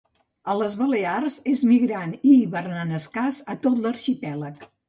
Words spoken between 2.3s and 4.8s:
hivernant escàs a tot l'arxipèlag.